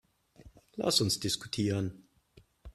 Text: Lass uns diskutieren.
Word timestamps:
Lass 0.77 0.99
uns 1.01 1.19
diskutieren. 1.19 2.07